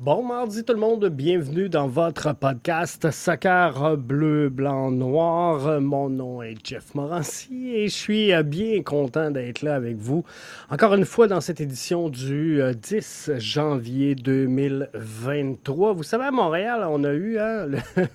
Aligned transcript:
Bon 0.00 0.24
mardi 0.24 0.64
tout 0.64 0.72
le 0.72 0.80
monde, 0.80 1.06
bienvenue 1.06 1.68
dans 1.68 1.86
votre 1.86 2.34
podcast 2.34 3.12
Soccer 3.12 3.96
bleu, 3.96 4.48
blanc, 4.48 4.90
noir. 4.90 5.80
Mon 5.80 6.10
nom 6.10 6.42
est 6.42 6.56
Jeff 6.64 6.96
Morancy 6.96 7.70
et 7.72 7.86
je 7.86 7.94
suis 7.94 8.32
euh, 8.34 8.42
bien 8.42 8.82
content 8.82 9.30
d'être 9.30 9.62
là 9.62 9.76
avec 9.76 9.96
vous. 9.96 10.24
Encore 10.68 10.94
une 10.94 11.04
fois 11.04 11.28
dans 11.28 11.40
cette 11.40 11.60
édition 11.60 12.08
du 12.08 12.60
10 12.74 13.28
euh, 13.28 13.38
janvier 13.38 14.16
2023. 14.16 15.92
Vous 15.92 16.02
savez, 16.02 16.24
à 16.24 16.32
Montréal, 16.32 16.84
on 16.90 17.04
a 17.04 17.12
eu 17.12 17.38
hein, 17.38 17.66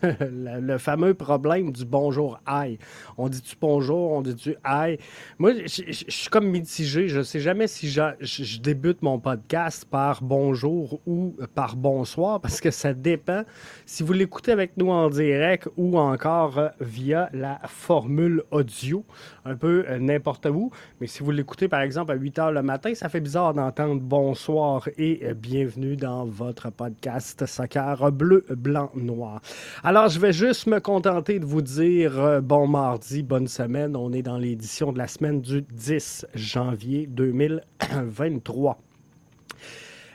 le, 0.02 0.78
fameux 0.80 1.14
problème 1.14 1.72
du 1.72 1.86
bonjour 1.86 2.42
aïe. 2.46 2.78
On 3.18 3.30
dit-tu 3.30 3.56
bonjour, 3.60 4.12
on 4.12 4.22
dit-tu 4.22 4.58
aïe. 4.66 4.98
Moi, 5.38 5.54
je 5.66 6.04
suis 6.10 6.30
comme 6.30 6.50
mitigé. 6.50 7.08
Je 7.08 7.20
ne 7.20 7.24
sais 7.24 7.40
jamais 7.40 7.68
si 7.68 7.90
je 7.90 8.60
débute 8.60 9.02
mon 9.02 9.18
podcast 9.18 9.86
par 9.90 10.22
bonjour 10.22 11.00
ou 11.08 11.38
par 11.56 11.70
bonsoir 11.80 12.40
parce 12.42 12.62
que 12.62 12.72
ça 12.72 12.94
dépend 12.94 13.44
si 13.86 14.04
vous 14.04 14.14
l'écoutez 14.14 14.52
avec 14.52 14.78
nous 14.78 14.90
en 14.90 15.10
direct 15.10 15.68
ou 15.78 15.98
encore 15.98 16.58
euh, 16.58 16.70
via 16.80 17.30
la 17.34 17.60
formule 17.66 18.44
audio, 18.52 19.04
un 19.46 19.56
peu 19.56 19.86
euh, 19.88 19.98
n'importe 19.98 20.46
où. 20.46 20.72
Mais 21.02 21.08
si 21.08 21.24
vous 21.24 21.32
l'écoutez 21.32 21.68
par 21.68 21.82
exemple 21.82 22.12
à 22.12 22.16
8 22.16 22.40
heures 22.40 22.52
le 22.52 22.62
matin, 22.62 22.94
ça 22.94 23.10
fait 23.10 23.20
bizarre 23.20 23.54
d'entendre 23.54 24.02
bonsoir 24.02 24.88
et 24.98 25.22
euh, 25.24 25.34
bienvenue 25.34 25.96
dans 25.96 26.26
votre 26.26 26.70
podcast 26.70 27.46
Soccer 27.46 28.12
bleu, 28.12 28.46
blanc, 28.50 28.92
noir. 28.96 29.42
Alors 29.84 30.10
je 30.10 30.20
vais 30.20 30.34
juste 30.34 30.68
me 30.68 30.80
contenter 30.80 31.40
de 31.40 31.46
vous 31.46 31.62
dire 31.62 32.42
bon 32.42 32.68
mardi, 32.68 33.24
bonne 33.24 33.48
semaine. 33.48 33.96
On 33.96 34.12
est 34.14 34.22
dans 34.22 34.38
l'édition 34.38 34.92
de 34.92 34.98
la 34.98 35.08
semaine 35.08 35.42
du 35.42 35.62
10 35.62 36.28
janvier 36.36 37.08
2023. 37.08 38.78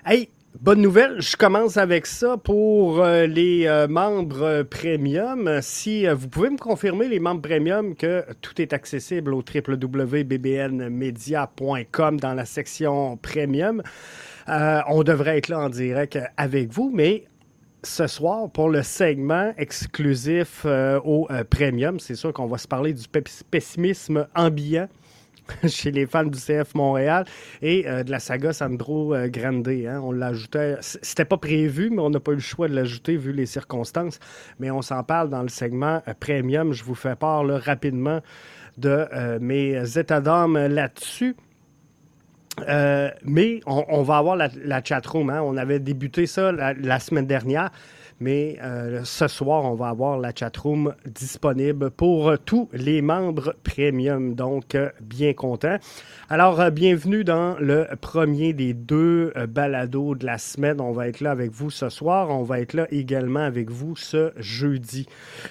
Hey, 0.07 0.29
Bonne 0.61 0.83
nouvelle, 0.83 1.21
je 1.21 1.37
commence 1.37 1.77
avec 1.77 2.07
ça 2.07 2.37
pour 2.37 3.01
euh, 3.01 3.27
les 3.27 3.67
euh, 3.67 3.89
membres 3.89 4.63
premium. 4.63 5.59
Si 5.61 6.07
euh, 6.07 6.15
vous 6.15 6.29
pouvez 6.29 6.49
me 6.49 6.57
confirmer, 6.57 7.09
les 7.09 7.19
membres 7.19 7.43
premium, 7.43 7.97
que 7.97 8.25
tout 8.41 8.63
est 8.63 8.73
accessible 8.73 9.35
au 9.35 9.43
www.bbnmedia.com 9.43 12.21
dans 12.21 12.35
la 12.35 12.45
section 12.45 13.17
premium, 13.17 13.83
on 14.47 15.03
devrait 15.03 15.39
être 15.39 15.49
là 15.49 15.59
en 15.59 15.71
direct 15.71 16.21
avec 16.37 16.73
vous, 16.73 16.93
mais 16.95 17.25
ce 17.83 18.07
soir, 18.07 18.49
pour 18.49 18.69
le 18.69 18.85
segment 18.85 19.53
exclusif 19.59 20.65
au 21.05 21.27
premium, 21.51 21.99
c'est 21.99 22.15
sûr 22.15 22.33
qu'on 22.33 22.47
va 22.47 22.59
se 22.59 22.69
parler 22.69 22.93
du 22.93 23.09
pessimisme 23.51 24.29
ambiant 24.37 24.87
chez 25.67 25.91
les 25.91 26.07
fans 26.07 26.25
du 26.25 26.39
CF 26.39 26.75
Montréal 26.75 27.25
et 27.63 27.87
euh, 27.87 28.03
de 28.03 28.11
la 28.11 28.19
saga 28.19 28.53
Sandro 28.53 29.15
euh, 29.15 29.29
Grande. 29.29 29.69
Hein. 29.69 30.01
On 30.03 30.13
l'ajoutait, 30.13 30.77
c'était 30.81 31.25
pas 31.25 31.37
prévu, 31.37 31.91
mais 31.91 32.01
on 32.01 32.11
n'a 32.11 32.21
pas 32.21 32.33
eu 32.33 32.37
le 32.37 32.41
choix 32.41 32.69
de 32.69 32.75
l'ajouter 32.75 33.17
vu 33.17 33.33
les 33.33 33.47
circonstances. 33.47 34.19
Mais 34.59 34.71
on 34.71 34.83
s'en 34.83 35.03
parle 35.03 35.31
dans 35.31 35.43
le 35.43 35.49
segment 35.49 36.03
euh, 36.09 36.15
premium. 36.19 36.73
Je 36.73 36.85
vous 36.85 36.95
fais 36.95 37.17
part 37.17 37.45
rapidement 37.47 38.21
de 38.77 39.07
mes 39.39 39.99
états 39.99 40.21
d'âme 40.21 40.59
là-dessus. 40.67 41.37
mais 43.25 43.61
on, 43.67 44.03
va 44.03 44.17
avoir 44.17 44.35
la, 44.35 44.49
la 44.65 44.83
chatroom. 44.83 45.31
Hein. 45.31 45.43
On 45.43 45.57
avait 45.57 45.79
débuté 45.79 46.27
ça 46.27 46.51
la 46.51 46.99
semaine 46.99 47.27
dernière. 47.27 47.71
Mais 48.21 48.59
euh, 48.63 49.03
ce 49.05 49.29
soir, 49.29 49.65
on 49.65 49.75
va 49.75 49.89
avoir 49.89 50.19
la 50.19 50.33
chatroom 50.35 50.95
disponible 51.07 51.91
pour 51.91 52.33
tous 52.45 52.69
les 52.73 53.03
membres 53.03 53.55
premium. 53.65 54.35
Donc, 54.35 54.75
euh, 54.75 54.91
bien 55.01 55.33
content. 55.33 55.77
Alors, 56.31 56.61
euh, 56.61 56.71
bienvenue 56.71 57.25
dans 57.25 57.57
le 57.59 57.87
premier 58.01 58.53
des 58.53 58.73
deux 58.73 59.33
balados 59.49 60.15
de 60.15 60.27
la 60.27 60.39
semaine. 60.39 60.81
On 60.81 60.93
va 60.93 61.09
être 61.09 61.21
là 61.21 61.33
avec 61.33 61.51
vous 61.51 61.71
ce 61.71 61.89
soir. 61.89 62.31
On 62.31 62.45
va 62.45 62.61
être 62.61 62.75
là 62.75 62.87
également 62.91 63.41
avec 63.41 63.71
vous 63.71 63.97
ce 63.97 64.33
jeudi. 64.37 65.07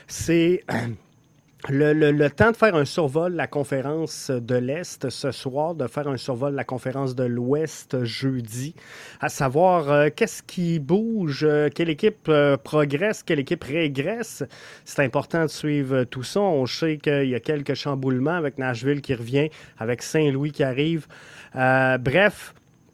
C'est 0.07 0.63
le, 1.69 2.27
temps 2.27 2.51
de 2.51 2.57
faire 2.57 2.75
un 2.75 2.85
survol 2.85 3.31
de 3.31 3.37
la 3.37 3.47
conférence 3.47 4.29
de 4.29 4.55
l'Est 4.55 5.09
ce 5.09 5.31
soir, 5.31 5.75
de 5.75 5.87
faire 5.87 6.07
un 6.07 6.17
survol 6.17 6.51
de 6.51 6.57
la 6.57 6.63
conférence 6.63 7.15
de 7.15 7.23
l'Ouest 7.23 8.03
jeudi, 8.03 8.75
à 9.21 9.29
savoir 9.29 9.89
euh, 9.89 10.09
qu'est-ce 10.13 10.43
qui 10.43 10.79
bouge, 10.79 11.43
euh, 11.43 11.69
quelle 11.73 11.89
équipe 11.89 12.27
euh, 12.27 12.57
progresse, 12.57 13.23
quelle 13.23 13.39
équipe 13.39 13.63
régresse? 13.63 14.43
C'est 14.83 15.03
important 15.03 15.43
de 15.43 15.49
suivre 15.49 16.03
tout 16.03 16.23
ça. 16.23 16.41
On 16.41 16.65
sait 16.65 16.97
qu'il 16.97 17.29
y 17.29 17.35
a 17.35 17.39
quelques 17.39 17.75
chamboulements 17.75 18.35
avec 18.35 18.57
Nashville 18.57 19.01
qui 19.01 19.13
revient, 19.13 19.49
avec 19.77 20.01
Saint-Louis 20.01 20.51
qui 20.51 20.63
arrive. 20.63 21.07
bref, 21.53 22.53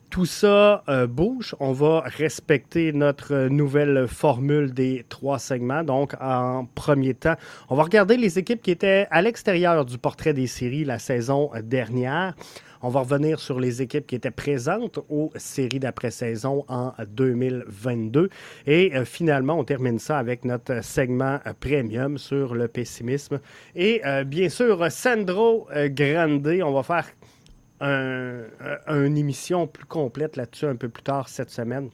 tout 0.10 0.26
ça 0.26 0.84
euh, 0.90 1.08
bouge. 1.08 1.56
On 1.60 1.72
va 1.72 2.02
respecter 2.02 2.94
notre 2.94 3.48
nouvelle 3.48 4.08
formule 4.08 4.74
des 4.74 5.06
trois 5.08 5.40
segments. 5.40 5.84
Donc, 5.84 6.14
en 6.20 6.66
premier 6.76 7.14
temps, 7.14 7.36
on 7.70 7.76
va 7.76 7.84
regarder 7.84 8.18
les 8.18 8.40
équipes 8.40 8.62
qui 8.62 8.72
étaient 8.72 9.08
à 9.12 9.22
l'extérieur 9.22 9.86
du 9.86 9.98
portrait 9.98 10.34
des 10.34 10.48
séries 10.48 10.84
la 10.84 11.00
saison 11.00 11.52
dernière. 11.64 12.34
On 12.82 12.90
va 12.90 13.02
revenir 13.02 13.40
sur 13.42 13.60
les 13.60 13.82
équipes 13.82 14.08
qui 14.08 14.16
étaient 14.16 14.32
présentes 14.32 15.00
aux 15.10 15.32
séries 15.36 15.80
d'après-saison 15.80 16.64
en 16.70 16.94
2022. 17.08 18.30
Et 18.68 18.96
euh, 18.96 19.06
finalement, 19.06 19.60
on 19.60 19.66
termine 19.66 20.00
ça 20.00 20.18
avec 20.18 20.46
notre 20.46 20.84
segment 20.84 21.40
premium 21.60 22.18
sur 22.18 22.56
le 22.56 22.68
pessimisme. 22.68 23.42
Et 23.76 24.02
euh, 24.06 24.24
bien 24.24 24.50
sûr, 24.50 24.92
Sandro 24.92 25.68
Grande, 25.90 26.48
on 26.64 26.72
va 26.72 26.84
faire 26.84 27.06
un, 27.82 28.44
une 28.88 29.18
émission 29.18 29.68
plus 29.68 29.86
complète 29.86 30.36
là-dessus 30.36 30.66
un 30.66 30.76
peu 30.76 30.90
plus 30.90 31.04
tard 31.04 31.30
cette 31.30 31.50
semaine. 31.50 31.90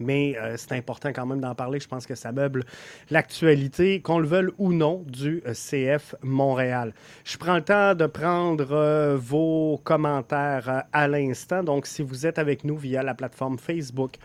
Mais 0.00 0.36
euh, 0.36 0.56
c'est 0.56 0.72
important 0.72 1.10
quand 1.10 1.26
même 1.26 1.40
d'en 1.40 1.54
parler. 1.54 1.80
Je 1.80 1.88
pense 1.88 2.06
que 2.06 2.14
ça 2.14 2.32
meuble 2.32 2.64
l'actualité, 3.10 4.00
qu'on 4.00 4.18
le 4.18 4.26
veuille 4.26 4.50
ou 4.58 4.72
non, 4.72 5.04
du 5.06 5.42
euh, 5.46 5.52
CF 5.54 6.14
Montréal. 6.22 6.92
Je 7.24 7.36
prends 7.36 7.56
le 7.56 7.62
temps 7.62 7.94
de 7.94 8.06
prendre 8.06 8.72
euh, 8.72 9.16
vos 9.16 9.80
commentaires 9.84 10.84
à 10.92 11.08
l'instant. 11.08 11.62
Donc, 11.62 11.86
si 11.86 12.02
vous 12.02 12.26
êtes 12.26 12.38
avec 12.38 12.64
nous 12.64 12.76
via 12.76 13.02
la 13.02 13.14
plateforme 13.14 13.58
Facebook, 13.58 14.16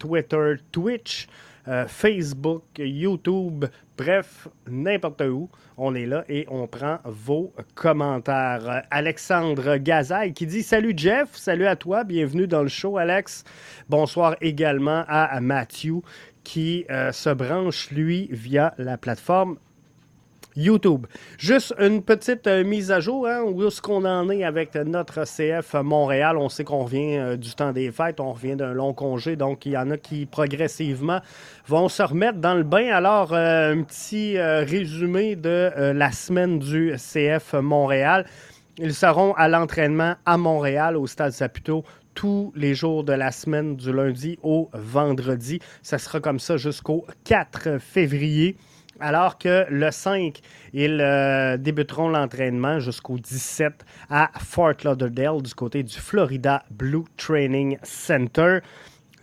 Twitter, 0.00 0.54
Twitch, 0.72 1.28
Facebook, 1.88 2.62
YouTube, 2.78 3.64
bref, 3.96 4.48
n'importe 4.68 5.22
où. 5.22 5.48
On 5.76 5.94
est 5.94 6.06
là 6.06 6.24
et 6.28 6.46
on 6.48 6.66
prend 6.66 6.98
vos 7.04 7.52
commentaires. 7.74 8.82
Alexandre 8.90 9.76
Gazaille 9.76 10.32
qui 10.32 10.46
dit 10.46 10.62
Salut 10.62 10.94
Jeff, 10.96 11.34
salut 11.34 11.66
à 11.66 11.76
toi, 11.76 12.04
bienvenue 12.04 12.46
dans 12.46 12.62
le 12.62 12.68
show, 12.68 12.96
Alex. 12.96 13.44
Bonsoir 13.88 14.36
également 14.40 15.04
à 15.08 15.40
Matthew 15.40 16.02
qui 16.46 16.86
euh, 16.90 17.10
se 17.10 17.30
branche, 17.30 17.90
lui, 17.90 18.28
via 18.30 18.72
la 18.78 18.96
plateforme 18.96 19.58
YouTube. 20.56 21.06
Juste 21.38 21.74
une 21.78 22.02
petite 22.02 22.46
euh, 22.46 22.64
mise 22.64 22.90
à 22.90 23.00
jour, 23.00 23.26
hein, 23.26 23.42
où 23.42 23.66
est-ce 23.66 23.82
qu'on 23.82 24.04
en 24.04 24.28
est 24.30 24.42
avec 24.42 24.74
notre 24.74 25.24
CF 25.24 25.74
Montréal. 25.74 26.38
On 26.38 26.48
sait 26.48 26.64
qu'on 26.64 26.84
revient 26.84 27.18
euh, 27.18 27.36
du 27.36 27.54
temps 27.54 27.72
des 27.72 27.90
fêtes, 27.90 28.20
on 28.20 28.32
revient 28.32 28.56
d'un 28.56 28.72
long 28.72 28.94
congé, 28.94 29.36
donc 29.36 29.66
il 29.66 29.72
y 29.72 29.76
en 29.76 29.90
a 29.90 29.96
qui 29.96 30.26
progressivement 30.26 31.20
vont 31.66 31.88
se 31.88 32.02
remettre 32.02 32.38
dans 32.38 32.54
le 32.54 32.62
bain. 32.62 32.88
Alors, 32.90 33.32
euh, 33.32 33.74
un 33.74 33.82
petit 33.82 34.38
résumé 34.38 35.36
de 35.36 35.70
la 35.76 36.12
semaine 36.12 36.58
du 36.58 36.94
CF 36.96 37.54
Montréal. 37.54 38.26
Ils 38.78 38.94
seront 38.94 39.32
à 39.34 39.48
l'entraînement 39.48 40.14
à 40.24 40.36
Montréal, 40.36 40.96
au 40.96 41.06
Stade 41.06 41.32
Saputo, 41.32 41.84
tous 42.14 42.52
les 42.56 42.74
jours 42.74 43.04
de 43.04 43.12
la 43.12 43.30
semaine, 43.32 43.76
du 43.76 43.92
lundi 43.92 44.38
au 44.42 44.70
vendredi. 44.72 45.60
Ça 45.82 45.98
sera 45.98 46.20
comme 46.20 46.38
ça 46.38 46.56
jusqu'au 46.56 47.06
4 47.24 47.78
février 47.78 48.56
alors 49.00 49.38
que 49.38 49.66
le 49.70 49.90
5, 49.90 50.40
ils 50.72 51.00
euh, 51.00 51.56
débuteront 51.56 52.08
l'entraînement 52.08 52.80
jusqu'au 52.80 53.18
17 53.18 53.84
à 54.10 54.30
Fort 54.38 54.74
Lauderdale 54.84 55.42
du 55.42 55.54
côté 55.54 55.82
du 55.82 55.96
Florida 55.96 56.64
Blue 56.70 57.04
Training 57.16 57.78
Center. 57.82 58.58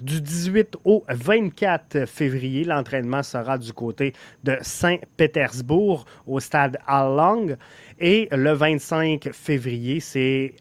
Du 0.02 0.20
18 0.20 0.78
au 0.84 1.06
24 1.08 2.06
février, 2.06 2.66
l'entraînement 2.66 3.24
sera 3.24 3.58
du 3.58 3.72
côté 3.72 4.14
de 4.44 4.58
Saint-Pétersbourg 4.62 6.06
au 6.28 6.40
stade 6.40 6.78
Long. 6.90 7.56
Et 8.00 8.28
le 8.32 8.52
25 8.52 9.30
février, 9.32 10.00
c'est 10.00 10.56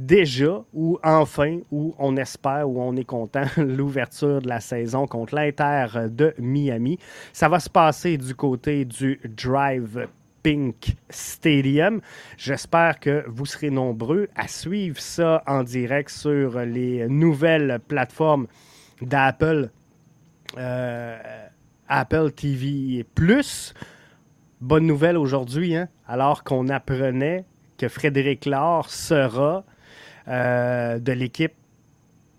déjà 0.00 0.64
ou 0.72 0.98
enfin 1.04 1.58
ou 1.70 1.94
on 1.98 2.16
espère 2.16 2.68
ou 2.68 2.80
on 2.80 2.96
est 2.96 3.04
content 3.04 3.44
l'ouverture 3.56 4.40
de 4.40 4.48
la 4.48 4.60
saison 4.60 5.06
contre 5.06 5.34
l'Inter 5.34 6.08
de 6.08 6.34
Miami. 6.38 6.98
Ça 7.32 7.48
va 7.48 7.60
se 7.60 7.68
passer 7.68 8.16
du 8.16 8.34
côté 8.34 8.84
du 8.84 9.20
Drive 9.24 10.08
Pink 10.42 10.96
Stadium. 11.10 12.00
J'espère 12.38 12.98
que 12.98 13.24
vous 13.28 13.44
serez 13.44 13.70
nombreux 13.70 14.28
à 14.34 14.48
suivre 14.48 14.98
ça 14.98 15.42
en 15.46 15.62
direct 15.62 16.08
sur 16.08 16.58
les 16.60 17.06
nouvelles 17.08 17.78
plateformes 17.86 18.46
d'Apple, 19.02 19.70
euh, 20.56 21.18
Apple 21.88 22.32
TV. 22.32 23.04
Bonne 24.62 24.86
nouvelle 24.86 25.18
aujourd'hui, 25.18 25.76
hein? 25.76 25.88
alors 26.06 26.42
qu'on 26.42 26.68
apprenait 26.68 27.44
que 27.76 27.88
Frédéric 27.88 28.46
Laure 28.46 28.88
sera 28.88 29.64
de 30.26 31.12
l'équipe 31.12 31.54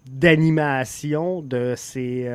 d'animation 0.09 1.41
de 1.41 1.73
ces, 1.77 2.29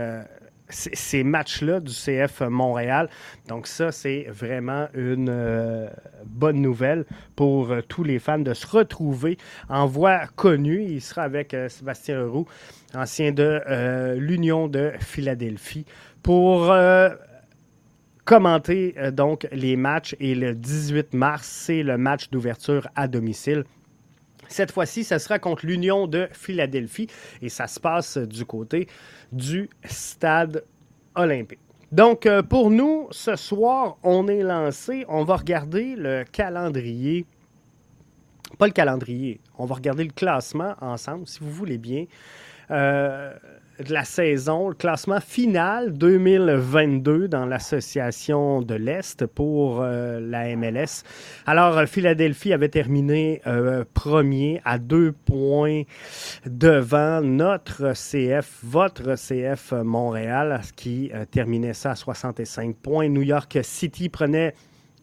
ces 0.69 1.25
matchs-là 1.25 1.81
du 1.81 1.93
CF 1.93 2.43
Montréal. 2.43 3.09
Donc 3.49 3.67
ça, 3.67 3.93
c'est 3.93 4.27
vraiment 4.29 4.87
une 4.95 5.91
bonne 6.25 6.61
nouvelle 6.61 7.05
pour 7.35 7.75
tous 7.89 8.05
les 8.05 8.19
fans 8.19 8.39
de 8.39 8.55
se 8.55 8.67
retrouver 8.67 9.37
en 9.69 9.87
voie 9.87 10.27
connue. 10.37 10.85
Il 10.85 11.01
sera 11.01 11.23
avec 11.23 11.57
Sébastien 11.69 12.25
Roux, 12.25 12.47
ancien 12.95 13.33
de 13.33 14.15
l'Union 14.17 14.69
de 14.69 14.93
Philadelphie, 15.01 15.85
pour 16.23 16.73
commenter 18.27 18.95
euh, 18.99 19.11
donc 19.11 19.49
les 19.53 19.77
matchs 19.77 20.15
et 20.21 20.35
le 20.35 20.55
18 20.55 21.15
mars, 21.15 21.47
c'est 21.47 21.83
le 21.83 21.97
match 21.97 22.29
d'ouverture 22.29 22.89
à 22.95 23.09
domicile. 23.09 23.65
Cette 24.49 24.73
fois-ci, 24.73 25.05
ce 25.05 25.19
sera 25.19 25.39
contre 25.39 25.67
l'Union 25.67 26.07
de 26.07 26.29
Philadelphie 26.33 27.09
et 27.43 27.49
ça 27.49 27.67
se 27.67 27.81
passe 27.81 28.19
du 28.19 28.45
côté 28.45 28.89
du 29.33 29.69
stade 29.85 30.65
olympique. 31.15 31.59
Donc, 31.93 32.27
euh, 32.27 32.43
pour 32.43 32.71
nous, 32.71 33.07
ce 33.11 33.37
soir, 33.37 33.97
on 34.03 34.27
est 34.29 34.43
lancé. 34.43 35.05
On 35.09 35.25
va 35.25 35.37
regarder 35.37 35.95
le 35.97 36.25
calendrier. 36.25 37.27
Pas 38.59 38.67
le 38.67 38.73
calendrier. 38.73 39.41
On 39.57 39.67
va 39.67 39.77
regarder 39.77 40.05
le 40.05 40.11
classement 40.11 40.75
ensemble, 40.81 41.27
si 41.29 41.39
vous 41.41 41.51
voulez 41.51 41.79
bien. 41.79 42.07
Euh, 42.71 43.33
de 43.79 43.93
la 43.93 44.05
saison, 44.05 44.69
le 44.69 44.75
classement 44.75 45.21
final 45.21 45.93
2022 45.93 47.29
dans 47.29 47.45
l'association 47.45 48.63
de 48.63 48.75
l'Est 48.75 49.27
pour 49.27 49.83
euh, 49.83 50.19
la 50.21 50.57
MLS. 50.57 51.03
Alors, 51.45 51.77
euh, 51.77 51.87
Philadelphie 51.87 52.53
avait 52.53 52.69
terminé 52.69 53.43
euh, 53.47 53.85
premier 53.93 54.61
à 54.65 54.79
deux 54.79 55.13
points 55.13 55.83
devant 56.47 57.21
notre 57.21 57.93
CF, 57.93 58.61
votre 58.63 59.15
CF 59.15 59.73
Montréal, 59.73 60.63
qui 60.75 61.11
terminait 61.31 61.75
ça 61.75 61.93
à 61.93 61.95
65 61.95 62.77
points. 62.77 63.09
New 63.09 63.23
York 63.23 63.59
City 63.63 64.09
prenait 64.09 64.55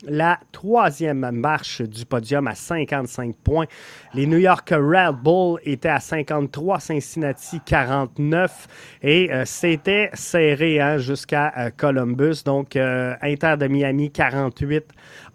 la 0.06 0.40
troisième 0.52 1.32
marche 1.32 1.82
du 1.82 2.06
podium 2.06 2.48
à 2.48 2.56
55 2.56 3.36
points. 3.38 3.66
Les 4.14 4.26
New 4.26 4.38
York 4.38 4.70
Red 4.72 5.16
Bull 5.24 5.60
étaient 5.64 5.90
à 5.90 6.00
53, 6.00 6.80
Cincinnati 6.80 7.60
49 7.66 8.68
et 9.02 9.32
euh, 9.32 9.44
c'était 9.46 10.10
serré 10.14 10.80
hein, 10.80 10.98
jusqu'à 10.98 11.54
euh, 11.58 11.70
Columbus. 11.76 12.44
Donc 12.46 12.76
euh, 12.76 13.16
Inter 13.22 13.56
de 13.58 13.68
Miami 13.68 14.12
48, 14.12 14.86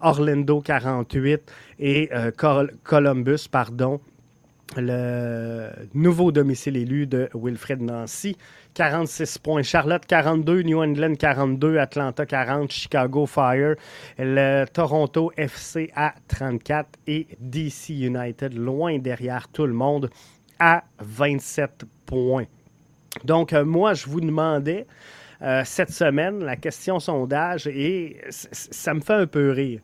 Orlando 0.01 0.61
48 0.61 1.41
et 1.79 2.09
Columbus, 2.83 3.47
pardon, 3.49 4.01
le 4.77 5.69
nouveau 5.93 6.31
domicile 6.31 6.77
élu 6.77 7.07
de 7.07 7.29
Wilfred 7.33 7.81
Nancy. 7.81 8.37
46 8.73 9.37
points. 9.39 9.63
Charlotte 9.63 10.05
42, 10.05 10.61
New 10.61 10.81
England 10.81 11.15
42, 11.15 11.79
Atlanta 11.79 12.25
40, 12.25 12.71
Chicago 12.71 13.25
Fire, 13.25 13.75
le 14.17 14.65
Toronto 14.65 15.31
FC 15.35 15.91
à 15.95 16.13
34 16.27 16.87
et 17.07 17.27
DC 17.39 17.89
United 17.89 18.53
loin 18.53 18.99
derrière 18.99 19.47
tout 19.49 19.65
le 19.65 19.73
monde 19.73 20.09
à 20.59 20.83
27 20.99 21.85
points. 22.05 22.45
Donc, 23.23 23.53
euh, 23.53 23.65
moi, 23.65 23.93
je 23.93 24.07
vous 24.07 24.21
demandais 24.21 24.85
euh, 25.41 25.63
cette 25.65 25.91
semaine 25.91 26.43
la 26.43 26.55
question 26.55 26.99
sondage 26.99 27.65
et 27.67 28.21
ça 28.29 28.93
me 28.93 29.01
fait 29.01 29.13
un 29.13 29.27
peu 29.27 29.51
rire 29.51 29.81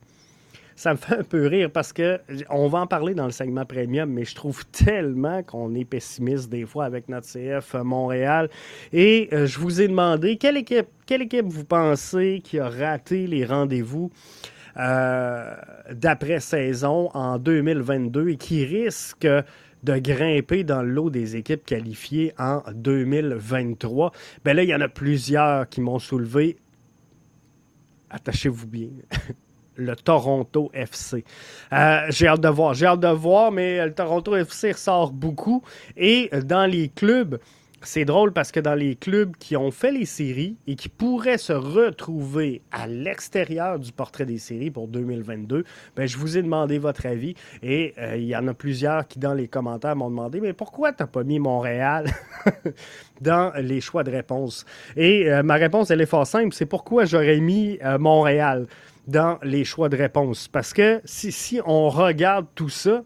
ça 0.75 0.92
me 0.92 0.98
fait 0.98 1.16
un 1.16 1.24
peu 1.24 1.48
rire 1.48 1.72
parce 1.72 1.94
que 1.94 2.19
on 2.50 2.68
va 2.68 2.80
en 2.80 2.88
parler 2.88 3.13
dans 3.13 3.25
le 3.25 3.31
segment 3.31 3.66
premium, 3.66 4.10
mais 4.10 4.25
je 4.25 4.36
trouve 4.36 4.66
tellement 4.68 5.42
qu'on 5.42 5.74
est 5.74 5.86
pessimiste 5.86 6.50
des 6.50 6.66
fois 6.66 6.86
avec 6.86 7.07
notre 7.07 7.27
CF 7.27 7.75
Montréal. 7.75 8.50
Et 8.92 9.30
euh, 9.31 9.48
je 9.48 9.57
vous 9.60 9.81
ai 9.81 9.88
demandé 9.88 10.36
quelle 10.38 10.57
équipe, 10.57 10.88
quelle 11.06 11.22
équipe 11.22 11.45
vous 11.48 11.63
pensez 11.63 12.42
qui 12.44 12.60
a 12.60 12.68
raté 12.68 13.25
les 13.25 13.45
rendez-vous 13.45 14.12
euh, 14.77 15.56
d'après-saison 15.92 17.10
en 17.13 17.39
2022 17.39 18.30
et 18.30 18.36
qui 18.36 18.66
risque 18.66 19.27
de 19.83 19.98
grimper 19.98 20.66
dans 20.66 20.81
le 20.81 20.89
lot 20.89 21.10
des 21.10 21.38
équipes 21.38 21.63
qualifiées 21.63 22.33
en 22.38 22.62
2023. 22.74 24.12
Bien 24.44 24.54
là, 24.54 24.63
il 24.63 24.69
y 24.69 24.75
en 24.75 24.81
a 24.81 24.89
plusieurs 24.89 25.69
qui 25.69 25.80
m'ont 25.80 26.00
soulevé. 26.00 26.57
Attachez-vous 28.10 28.68
bien. 28.68 28.89
le 29.75 29.95
Toronto 29.95 30.72
FC. 30.74 31.24
Euh, 31.74 32.01
j'ai 32.10 32.27
hâte 32.27 32.42
de 32.42 32.50
voir. 32.50 32.74
J'ai 32.74 32.86
hâte 32.86 33.00
de 33.00 33.07
voir, 33.07 33.51
mais 33.51 33.86
le 33.86 33.94
Toronto 33.94 34.36
FC 34.36 34.72
ressort 34.72 35.12
beaucoup. 35.12 35.63
Et 35.98 36.30
dans 36.44 36.66
les 36.66 36.89
clubs, 36.89 37.39
c'est 37.86 38.06
drôle 38.06 38.33
parce 38.33 38.51
que 38.51 38.60
dans 38.60 38.74
les 38.74 38.95
clubs 38.95 39.36
qui 39.38 39.56
ont 39.56 39.72
fait 39.72 39.92
les 39.92 40.06
séries 40.06 40.57
et 40.68 40.75
qui 40.75 40.89
pourraient 40.89 41.38
se 41.38 41.54
retrouver 41.54 42.62
à 42.72 42.88
l'extérieur 42.88 43.80
du 43.80 43.92
portrait 43.92 44.25
des 44.25 44.38
séries 44.38 44.72
pour 44.72 44.88
2022, 44.88 45.63
ben, 45.95 46.07
je 46.07 46.18
vous 46.18 46.38
ai 46.38 46.42
demandé 46.42 46.77
votre 46.80 47.06
avis 47.06 47.36
et 47.62 47.94
euh, 47.98 48.18
il 48.18 48.25
y 48.25 48.36
en 48.36 48.48
a 48.48 48.54
plusieurs 48.54 49.07
qui, 49.07 49.19
dans 49.19 49.33
les 49.33 49.48
commentaires, 49.48 49.95
m'ont 49.95 50.10
demandé 50.10 50.42
Mais 50.42 50.54
pourquoi 50.54 50.94
tu 50.94 51.04
n'as 51.04 51.07
pas 51.07 51.24
mis 51.24 51.39
Montréal 51.39 52.07
dans 53.22 53.54
les 53.62 53.81
choix 53.81 54.04
de 54.04 54.12
réponse? 54.12 54.66
Et 54.95 55.31
euh, 55.31 55.44
ma 55.44 55.56
réponse, 55.56 55.92
elle 55.92 56.01
est 56.01 56.07
fort 56.07 56.27
simple 56.27 56.54
c'est 56.54 56.66
pourquoi 56.66 57.06
j'aurais 57.06 57.39
mis 57.39 57.77
Montréal 58.00 58.66
dans 59.07 59.40
les 59.44 59.63
choix 59.63 59.90
de 59.90 59.98
réponse. 59.98 60.48
Parce 60.48 60.74
que 60.74 61.02
si, 61.06 61.31
si 61.31 61.60
on 61.66 61.90
regarde 61.90 62.48
tout 62.56 62.69
ça, 62.69 63.04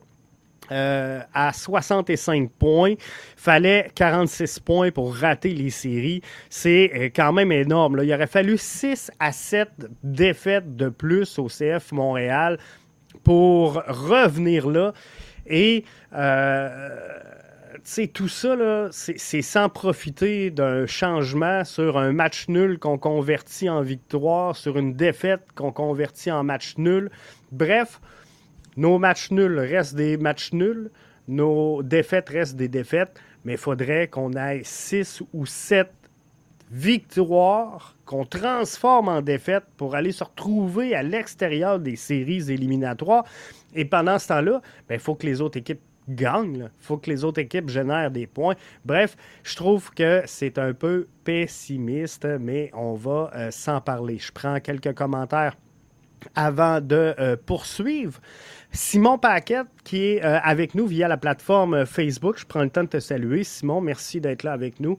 euh, 0.72 1.22
à 1.34 1.52
65 1.52 2.52
points. 2.52 2.94
Fallait 3.36 3.90
46 3.96 4.60
points 4.60 4.92
pour 4.92 5.16
rater 5.16 5.50
les 5.56 5.72
séries. 5.72 6.22
C'est 6.50 6.92
euh, 6.94 7.10
quand 7.16 7.34
même 7.34 7.52
énorme. 7.52 8.00
Il 8.04 8.14
aurait 8.14 8.28
fallu 8.28 8.56
6 8.58 9.10
à 9.20 9.32
7 9.32 9.68
défaites 10.04 10.76
de 10.76 10.90
plus 10.90 11.40
au 11.40 11.48
CF 11.48 11.92
Montréal 11.92 12.60
pour 13.24 13.82
revenir 13.88 14.70
là. 14.70 14.94
Et 15.48 15.86
euh, 16.14 17.00
tout 18.14 18.28
ça, 18.28 18.90
c'est 18.92 19.42
sans 19.42 19.70
profiter 19.70 20.52
d'un 20.52 20.86
changement 20.86 21.64
sur 21.64 21.98
un 21.98 22.12
match 22.14 22.48
nul 22.48 22.80
qu'on 22.80 22.98
convertit 22.98 23.70
en 23.70 23.82
victoire, 23.82 24.56
sur 24.56 24.78
une 24.78 24.94
défaite 24.94 25.42
qu'on 25.56 25.72
convertit 25.72 26.32
en 26.32 26.44
match 26.44 26.78
nul. 26.78 27.10
Bref, 27.52 28.00
nos 28.78 28.98
matchs 28.98 29.32
nuls 29.32 29.60
restent 29.60 29.96
des 29.96 30.18
matchs 30.18 30.54
nuls, 30.54 30.92
nos 31.28 31.84
défaites 31.84 32.30
restent 32.30 32.56
des 32.56 32.68
défaites, 32.68 33.20
mais 33.44 33.54
il 33.54 33.58
faudrait 33.58 34.08
qu'on 34.08 34.32
ait 34.34 34.62
six 34.64 35.22
ou 35.34 35.46
sept 35.46 35.92
victoires 36.72 37.96
qu'on 38.06 38.26
transforme 38.26 39.08
en 39.08 39.22
défaites 39.22 39.66
pour 39.78 39.96
aller 39.96 40.12
se 40.12 40.24
retrouver 40.24 40.96
à 40.96 41.04
l'extérieur 41.04 41.80
des 41.80 41.96
séries 41.96 42.52
éliminatoires. 42.52 43.26
Et 43.74 43.86
pendant 43.86 44.20
ce 44.20 44.28
temps-là, 44.28 44.62
ben, 44.88 44.96
il 44.96 45.00
faut 45.00 45.16
que 45.16 45.26
les 45.26 45.42
autres 45.42 45.58
équipes 45.58 45.82
gagne. 46.10 46.70
Il 46.80 46.86
faut 46.86 46.98
que 46.98 47.10
les 47.10 47.24
autres 47.24 47.40
équipes 47.40 47.70
génèrent 47.70 48.12
des 48.12 48.28
points. 48.28 48.56
Bref, 48.86 49.16
je 49.44 49.56
trouve 49.56 49.92
que 49.92 50.24
c'est 50.26 50.58
un 50.58 50.74
peu 50.74 51.08
pessimiste, 51.24 52.28
mais 52.40 52.72
on 52.74 52.94
va 52.94 53.32
euh, 53.36 53.52
s'en 53.52 53.82
parler. 53.82 54.18
Je 54.18 54.32
prends 54.32 54.60
quelques 54.60 54.94
commentaires 54.94 55.56
avant 56.36 56.82
de 56.82 57.16
euh, 57.20 57.38
poursuivre. 57.46 58.20
Simon 58.72 59.18
Paquette, 59.18 59.68
qui 59.84 60.06
est 60.06 60.24
euh, 60.24 60.40
avec 60.44 60.76
nous 60.76 60.86
via 60.86 61.08
la 61.08 61.18
plateforme 61.18 61.86
Facebook, 61.86 62.38
je 62.38 62.46
prends 62.46 62.64
le 62.64 62.70
temps 62.70 62.84
de 62.84 62.90
te 62.90 63.00
saluer. 63.00 63.44
Simon, 63.44 63.82
merci 63.82 64.20
d'être 64.20 64.44
là 64.44 64.52
avec 64.52 64.80
nous 64.80 64.98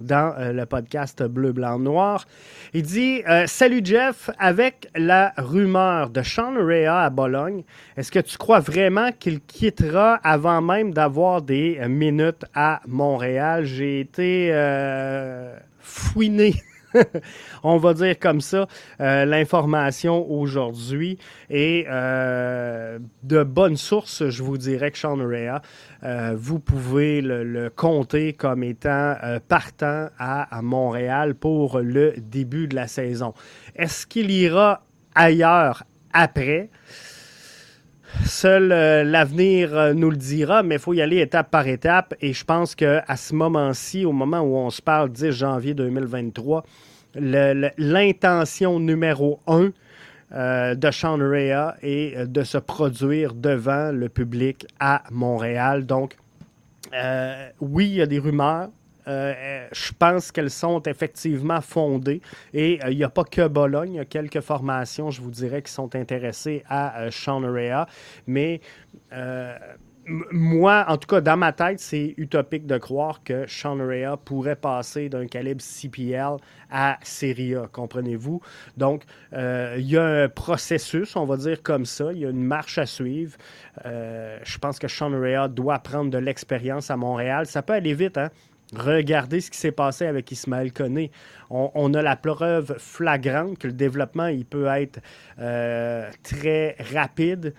dans 0.00 0.34
euh, 0.38 0.52
le 0.52 0.66
podcast 0.66 1.22
Bleu, 1.22 1.52
Blanc, 1.52 1.78
Noir. 1.78 2.26
Il 2.72 2.82
dit 2.82 3.22
euh, 3.28 3.46
Salut 3.46 3.80
Jeff, 3.84 4.30
avec 4.38 4.88
la 4.94 5.32
rumeur 5.36 6.10
de 6.10 6.22
Sean 6.22 6.54
Rea 6.54 7.04
à 7.04 7.10
Bologne, 7.10 7.62
est-ce 7.96 8.10
que 8.10 8.18
tu 8.18 8.36
crois 8.38 8.60
vraiment 8.60 9.10
qu'il 9.12 9.40
quittera 9.40 10.14
avant 10.22 10.60
même 10.60 10.92
d'avoir 10.92 11.42
des 11.42 11.80
minutes 11.88 12.44
à 12.54 12.80
Montréal? 12.86 13.64
J'ai 13.64 14.00
été 14.00 14.50
euh, 14.52 15.56
fouiné 15.80 16.54
on 17.62 17.76
va 17.76 17.94
dire 17.94 18.18
comme 18.18 18.40
ça, 18.40 18.66
euh, 19.00 19.24
l'information 19.24 20.30
aujourd'hui. 20.30 21.18
Et 21.48 21.86
euh, 21.88 22.98
de 23.22 23.42
bonnes 23.42 23.76
sources, 23.76 24.28
je 24.28 24.42
vous 24.42 24.58
dirais 24.58 24.90
que 24.90 24.98
Sean 24.98 25.16
Rea, 25.16 25.62
euh, 26.02 26.34
vous 26.36 26.58
pouvez 26.58 27.20
le, 27.20 27.70
compter 27.74 28.32
comme 28.32 28.62
étant 28.62 29.14
partant 29.48 30.08
à, 30.18 30.62
Montréal 30.62 31.34
pour 31.34 31.78
le 31.80 32.14
début 32.18 32.66
de 32.66 32.74
la 32.74 32.86
saison. 32.86 33.34
Est-ce 33.76 34.06
qu'il 34.06 34.30
ira 34.30 34.82
ailleurs 35.14 35.84
après? 36.12 36.70
Seul 38.24 38.68
l'avenir 38.68 39.94
nous 39.94 40.10
le 40.10 40.16
dira, 40.16 40.62
mais 40.62 40.76
il 40.76 40.80
faut 40.80 40.92
y 40.92 41.02
aller 41.02 41.20
étape 41.20 41.50
par 41.50 41.66
étape. 41.66 42.14
Et 42.20 42.32
je 42.32 42.44
pense 42.44 42.74
qu'à 42.74 43.16
ce 43.16 43.34
moment-ci, 43.34 44.04
au 44.04 44.12
moment 44.12 44.40
où 44.40 44.56
on 44.56 44.70
se 44.70 44.82
parle, 44.82 45.10
10 45.10 45.30
janvier 45.30 45.74
2023, 45.74 46.64
l'intention 47.14 48.78
numéro 48.80 49.40
un 49.46 49.70
euh, 50.32 50.74
de 50.76 50.90
Sean 50.92 51.18
Rea 51.18 51.74
est 51.82 52.16
euh, 52.16 52.26
de 52.26 52.44
se 52.44 52.58
produire 52.58 53.34
devant 53.34 53.90
le 53.90 54.08
public 54.08 54.66
à 54.78 55.02
Montréal. 55.10 55.86
Donc, 55.86 56.16
euh, 56.94 57.48
oui, 57.60 57.86
il 57.86 57.94
y 57.94 58.02
a 58.02 58.06
des 58.06 58.20
rumeurs. 58.20 58.68
Euh, 59.08 59.66
je 59.72 59.92
pense 59.98 60.32
qu'elles 60.32 60.50
sont 60.50 60.82
effectivement 60.82 61.60
fondées. 61.60 62.20
Et 62.54 62.78
il 62.88 62.96
n'y 62.96 63.04
a 63.04 63.10
pas 63.10 63.24
que 63.24 63.48
Bologne, 63.48 63.94
il 63.94 63.96
y 63.96 64.00
a 64.00 64.04
quelques 64.04 64.40
formations, 64.40 65.10
je 65.10 65.20
vous 65.20 65.30
dirais, 65.30 65.62
qui 65.62 65.72
sont 65.72 65.94
intéressées 65.94 66.62
à 66.68 67.10
Sean 67.10 67.40
Rea. 67.40 67.86
Mais 68.26 68.60
moi, 70.32 70.84
en 70.88 70.96
tout 70.96 71.06
cas, 71.06 71.20
dans 71.20 71.36
ma 71.36 71.52
tête, 71.52 71.78
c'est 71.78 72.14
utopique 72.16 72.66
de 72.66 72.78
croire 72.78 73.22
que 73.22 73.46
Sean 73.46 73.76
Rea 73.76 74.16
pourrait 74.16 74.56
passer 74.56 75.08
d'un 75.08 75.26
calibre 75.26 75.62
CPL 75.62 76.36
à 76.70 76.98
Serie 77.02 77.54
A, 77.54 77.68
comprenez-vous? 77.68 78.40
Donc, 78.76 79.04
euh, 79.32 79.76
il 79.78 79.88
y 79.88 79.96
a 79.96 80.04
un 80.04 80.28
processus, 80.28 81.16
on 81.16 81.26
va 81.26 81.36
dire 81.36 81.62
comme 81.62 81.84
ça, 81.84 82.12
il 82.12 82.18
y 82.20 82.26
a 82.26 82.30
une 82.30 82.42
marche 82.42 82.78
à 82.78 82.86
suivre. 82.86 83.36
Euh, 83.84 84.38
je 84.42 84.58
pense 84.58 84.78
que 84.78 84.88
Sean 84.88 85.10
Rea 85.10 85.48
doit 85.48 85.78
prendre 85.78 86.10
de 86.10 86.18
l'expérience 86.18 86.90
à 86.90 86.96
Montréal. 86.96 87.46
Ça 87.46 87.62
peut 87.62 87.74
aller 87.74 87.94
vite, 87.94 88.18
hein? 88.18 88.30
Regardez 88.76 89.40
ce 89.40 89.50
qui 89.50 89.58
s'est 89.58 89.72
passé 89.72 90.06
avec 90.06 90.30
Ismaël 90.30 90.72
Koné. 90.72 91.10
On, 91.50 91.92
a 91.94 92.02
la 92.02 92.16
preuve 92.16 92.76
flagrante 92.78 93.58
que 93.58 93.66
le 93.66 93.72
développement, 93.72 94.26
il 94.26 94.44
peut 94.44 94.66
être 94.66 95.00
euh, 95.40 96.08
très 96.22 96.76
rapide 96.92 97.54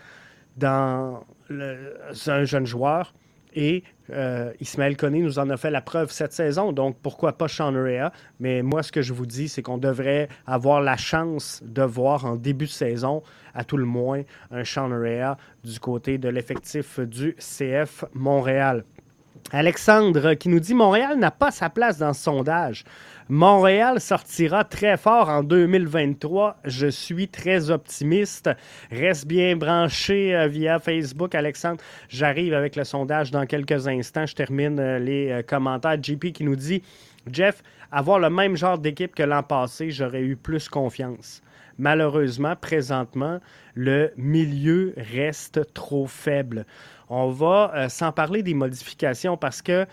dans 0.56 1.26
un 1.50 2.46
jeune 2.46 2.66
joueur. 2.66 3.14
Et 3.54 3.84
euh, 4.12 4.54
Ismaël 4.62 4.96
Koné 4.96 5.20
nous 5.20 5.40
en 5.40 5.50
a 5.50 5.58
fait 5.58 5.72
la 5.72 5.82
preuve 5.82 6.12
cette 6.12 6.32
saison, 6.32 6.72
donc 6.72 6.98
pourquoi 7.02 7.38
pas 7.38 7.50
Sean 7.50 7.74
Rea? 7.74 8.12
Mais 8.40 8.62
moi, 8.62 8.82
ce 8.82 8.94
que 8.94 9.02
je 9.02 9.12
vous 9.12 9.26
dis, 9.26 9.50
c'est 9.50 9.62
qu'on 9.62 9.78
devrait 9.78 10.30
avoir 10.48 10.82
la 10.82 10.96
chance 10.96 11.62
de 11.66 11.82
voir 11.82 12.26
en 12.26 12.36
début 12.36 12.66
de 12.66 12.72
saison, 12.72 13.24
à 13.54 13.66
tout 13.66 13.78
le 13.78 13.86
moins, 13.86 14.22
un 14.52 14.64
Sean 14.64 14.90
Rea 14.90 15.36
du 15.66 15.80
côté 15.80 16.18
de 16.18 16.30
l'effectif 16.30 17.00
du 17.02 17.36
CF 17.36 18.06
Montréal. 18.14 18.86
Alexandre 19.52 20.34
qui 20.36 20.50
nous 20.50 20.60
dit 20.60 20.74
Montréal 20.74 21.18
n'a 21.18 21.32
pas 21.32 21.52
sa 21.52 21.70
place 21.70 21.98
dans 21.98 22.14
ce 22.14 22.24
sondage. 22.24 22.86
Montréal 23.28 24.02
sortira 24.02 24.64
très 24.64 24.98
fort 24.98 25.30
en 25.30 25.42
2023. 25.44 26.58
Je 26.66 26.88
suis 26.88 27.28
très 27.28 27.70
optimiste. 27.70 28.50
Reste 28.92 29.26
bien 29.26 29.56
branché 29.56 30.36
euh, 30.36 30.48
via 30.48 30.80
Facebook, 30.80 31.34
Alexandre. 31.34 31.82
J'arrive 32.10 32.54
avec 32.54 32.76
le 32.76 32.84
sondage 32.84 33.32
dans 33.32 33.46
quelques 33.46 33.88
instants. 33.88 34.26
Je 34.26 34.36
termine 34.36 34.80
euh, 34.80 35.00
les 35.00 35.30
euh, 35.30 35.42
commentaires. 35.44 36.02
JP 36.02 36.34
qui 36.34 36.44
nous 36.44 36.58
dit 36.58 36.84
Jeff, 37.32 37.64
avoir 37.92 38.20
le 38.20 38.30
même 38.30 38.58
genre 38.58 38.78
d'équipe 38.78 39.16
que 39.16 39.24
l'an 39.24 39.44
passé, 39.44 39.92
j'aurais 39.92 40.24
eu 40.24 40.36
plus 40.36 40.68
confiance. 40.68 41.42
Malheureusement, 41.78 42.56
présentement, 42.56 43.40
le 43.76 44.12
milieu 44.18 44.94
reste 44.98 45.74
trop 45.74 46.06
faible. 46.06 46.66
On 47.14 47.30
va 47.30 47.90
s'en 47.90 48.14
parler 48.14 48.42
des 48.42 48.54
modifications 48.54 49.36
parce 49.36 49.62
que 49.62 49.86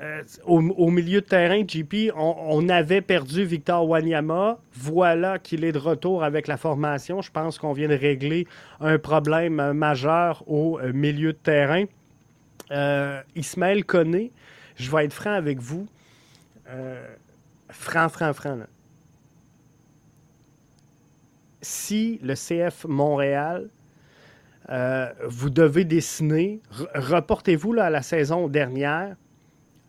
euh, 0.00 0.22
au, 0.44 0.90
milieu 0.90 1.20
de 1.20 1.26
terrain, 1.26 1.62
JP, 1.66 2.12
on, 2.16 2.68
avait 2.68 3.00
perdu 3.00 3.44
Victor 3.44 3.88
Wanyama. 3.88 4.58
Voilà 4.72 5.40
qu'il 5.40 5.64
est 5.64 5.72
de 5.72 5.78
retour 5.78 6.22
avec 6.22 6.46
la 6.46 6.56
formation. 6.56 7.22
Je 7.22 7.30
pense 7.32 7.58
qu'on 7.58 7.72
vient 7.72 7.88
de 7.88 7.96
régler 7.96 8.46
un 8.80 8.98
problème 8.98 9.58
euh, 9.58 9.72
majeur 9.72 10.44
au 10.46 10.78
euh, 10.78 10.92
milieu 10.92 11.32
de 11.32 11.38
terrain. 11.38 11.84
Ismaël 13.34 13.84
Koné, 13.84 14.30
je 14.76 14.90
vais 14.90 15.06
être 15.06 15.12
franc 15.12 15.32
avec 15.32 15.58
vous. 15.58 15.86
franc, 17.68 18.08
franc, 18.08 18.32
franc. 18.32 18.58
Si 21.60 22.20
le 22.22 22.34
CF 22.34 22.84
Montréal 22.86 23.68
vous 24.68 25.50
devez 25.50 25.84
dessiner, 25.84 26.60
reportez-vous 26.94 27.74
à 27.74 27.90
la 27.90 28.02
saison 28.02 28.48
dernière 28.48 29.16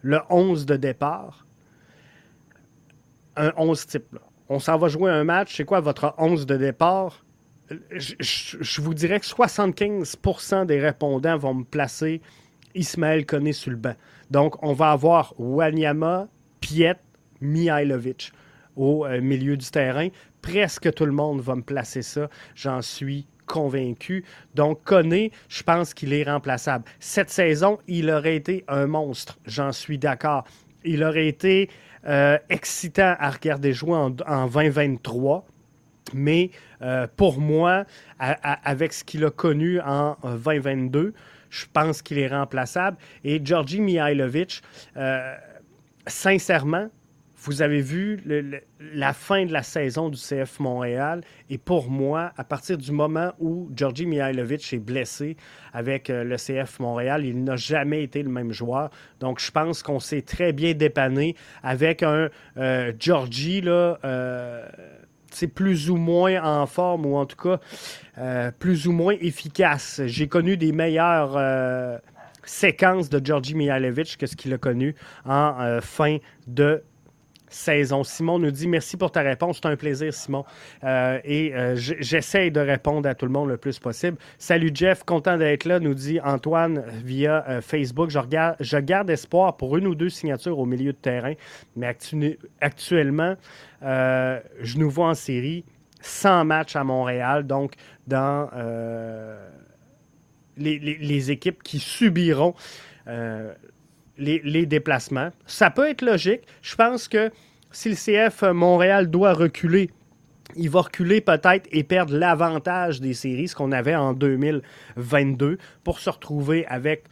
le 0.02 0.20
11 0.30 0.68
de 0.68 0.76
départ, 0.76 1.46
un 3.36 3.52
11 3.58 3.88
type. 3.88 4.18
On 4.50 4.60
s'en 4.60 4.78
va 4.78 4.88
jouer 4.88 5.12
un 5.12 5.24
match. 5.24 5.58
C'est 5.58 5.66
quoi 5.66 5.80
votre 5.80 6.14
11 6.20 6.46
de 6.46 6.58
départ? 6.58 7.26
Je, 7.92 8.82
vous 8.82 8.94
dirais 8.94 9.20
que 9.20 9.26
75% 9.26 10.68
des 10.68 10.80
répondants 10.80 11.38
vont 11.38 11.56
me 11.56 11.64
placer 11.64 12.22
Ismaël 12.76 13.26
Koné 13.26 13.54
sur 13.54 13.72
le 13.72 13.78
banc. 13.78 13.96
Donc, 14.30 14.62
on 14.64 14.74
va 14.74 14.92
avoir 14.92 15.34
Wanyama, 15.40 16.28
Piet, 16.62 16.98
Mihailovic 17.42 18.32
au 18.76 19.06
euh, 19.06 19.20
milieu 19.22 19.58
du 19.58 19.70
terrain. 19.72 20.10
Presque 20.44 20.94
tout 20.94 21.06
le 21.06 21.12
monde 21.12 21.42
va 21.42 21.56
me 21.56 21.64
placer 21.64 22.04
ça. 22.04 22.30
J'en 22.54 22.84
suis 22.84 23.26
convaincu. 23.46 24.24
Donc, 24.54 24.84
Koné, 24.84 25.32
je 25.50 25.64
pense 25.64 25.94
qu'il 25.94 26.14
est 26.14 26.24
remplaçable. 26.24 26.86
Cette 27.00 27.30
saison, 27.30 27.80
il 27.88 28.10
aurait 28.10 28.36
été 28.36 28.64
un 28.68 28.88
monstre, 28.88 29.38
j'en 29.46 29.72
suis 29.72 29.98
d'accord. 29.98 30.46
Il 30.84 31.04
aurait 31.04 31.28
été 31.28 31.70
euh, 32.08 32.38
excitant 32.50 33.16
à 33.20 33.32
regarder 33.32 33.74
jouer 33.74 33.96
en, 33.96 34.10
2023. 34.10 35.46
Mais 36.14 36.52
euh, 36.84 37.08
pour 37.16 37.40
moi, 37.40 37.86
avec 38.20 38.94
ce 38.94 39.04
qu'il 39.04 39.26
a 39.26 39.32
connu 39.32 39.80
en 39.82 40.16
2022, 40.24 41.14
je 41.50 41.66
pense 41.74 42.02
qu'il 42.02 42.20
est 42.20 42.28
remplaçable. 42.28 42.98
Et 43.24 43.42
Georgi 43.44 43.82
Mihailovic, 43.82 44.62
euh, 44.98 45.36
sincèrement, 46.06 46.90
vous 47.46 47.62
avez 47.62 47.82
vu 47.82 48.20
la 48.80 49.14
fin 49.14 49.46
de 49.46 49.54
la 49.54 49.62
saison 49.62 50.10
du 50.10 50.18
CF 50.18 50.60
Montréal. 50.60 51.22
Et 51.52 51.60
pour 51.60 51.92
moi, 51.92 52.32
à 52.38 52.44
partir 52.44 52.78
du 52.78 52.92
moment 52.92 53.34
où 53.40 53.70
Georgi 53.76 54.08
Mihailovic 54.08 54.74
est 54.74 54.80
blessé 54.80 55.38
avec 55.72 56.10
euh, 56.10 56.24
le 56.24 56.38
CF 56.38 56.80
Montréal, 56.80 57.24
il 57.24 57.44
n'a 57.44 57.56
jamais 57.56 58.04
été 58.04 58.24
le 58.24 58.30
même 58.30 58.52
joueur. 58.52 58.90
Donc, 59.20 59.40
je 59.40 59.52
pense 59.52 59.84
qu'on 59.84 60.00
s'est 60.00 60.24
très 60.24 60.54
bien 60.54 60.74
dépanné 60.74 61.36
avec 61.62 62.02
un 62.02 62.30
euh, 62.58 62.92
Georgie, 63.00 63.62
là. 63.62 64.00
c'est 65.30 65.46
euh, 65.46 65.54
plus 65.54 65.92
ou 65.92 65.98
moins 65.98 66.44
en 66.44 66.66
forme 66.66 67.06
ou 67.06 67.16
en 67.16 67.28
tout 67.28 67.38
cas 67.38 67.60
plus 68.58 68.88
ou 68.88 68.92
moins 68.92 69.16
efficace. 69.20 70.02
J'ai 70.06 70.28
connu 70.28 70.58
des 70.58 70.72
meilleures 70.72 72.02
séquences 72.44 73.10
de 73.10 73.24
Georgi 73.24 73.54
Mihailovic 73.54 74.18
que 74.18 74.26
ce 74.26 74.36
qu'il 74.36 74.54
a 74.54 74.58
connu 74.58 74.96
en 75.26 75.80
fin 75.82 76.18
de 76.48 76.82
saison. 77.50 78.04
Simon 78.04 78.40
nous 78.40 78.52
dit 78.52 78.68
merci 78.68 78.98
pour 78.98 79.12
ta 79.12 79.22
réponse. 79.22 79.60
C'est 79.62 79.68
un 79.68 79.76
plaisir, 79.76 80.14
Simon. 80.14 80.46
Euh, 80.84 81.20
et 81.24 81.56
euh, 81.56 81.76
j'essaie 81.76 82.50
de 82.52 82.60
répondre 82.60 83.08
à 83.08 83.16
tout 83.16 83.26
le 83.26 83.32
monde 83.32 83.50
le 83.50 83.58
plus 83.58 83.80
possible. 83.80 84.18
Salut 84.38 84.72
Jeff, 84.74 85.04
content 85.04 85.38
d'être 85.38 85.66
là, 85.66 85.80
nous 85.80 85.94
dit 85.94 86.20
Antoine 86.22 86.84
via 87.04 87.46
euh, 87.48 87.62
Facebook. 87.62 88.10
Je 88.10 88.78
garde 88.80 89.10
espoir 89.10 89.58
pour 89.58 89.78
une 89.78 89.88
ou 89.88 89.96
deux 89.96 90.10
signatures 90.10 90.60
au 90.60 90.66
milieu 90.66 90.94
de 90.94 90.98
terrain, 90.98 91.34
mais 91.76 91.96
actuellement, 92.62 93.36
je 93.82 94.78
nous 94.78 94.90
vois 94.90 95.10
en 95.10 95.14
série 95.14 95.64
100 96.02 96.46
matchs 96.46 96.76
à 96.76 96.84
Montréal, 96.84 97.46
donc 97.46 97.74
dans 98.08 98.50
les, 100.58 101.32
équipes 101.32 101.64
qui 101.64 101.80
subiront 101.80 102.54
les, 104.18 104.66
déplacements. 104.66 105.32
Ça 105.46 105.70
peut 105.70 105.90
être 105.90 106.02
logique. 106.02 106.42
Je 106.62 106.76
pense 106.76 107.08
que 107.08 107.32
si 107.72 107.90
le 107.90 107.96
CF 107.96 108.44
Montréal 108.44 109.10
doit 109.10 109.34
reculer, 109.34 109.90
il 110.56 110.70
va 110.70 110.82
reculer 110.82 111.22
peut-être 111.22 111.68
et 111.72 111.84
perdre 111.84 112.16
l'avantage 112.16 113.02
des 113.02 113.14
séries, 113.14 113.48
ce 113.48 113.56
qu'on 113.56 113.72
avait 113.72 113.96
en 113.96 114.14
2022, 114.14 115.58
pour 115.84 116.00
se 116.00 116.10
retrouver 116.10 116.66
avec 116.68 117.06